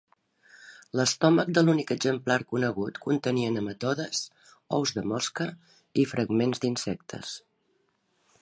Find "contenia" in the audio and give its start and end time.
3.05-3.53